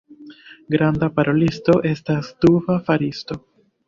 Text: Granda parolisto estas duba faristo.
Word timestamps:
Granda 0.75 1.09
parolisto 1.19 1.75
estas 1.89 2.31
duba 2.47 2.79
faristo. 2.89 3.39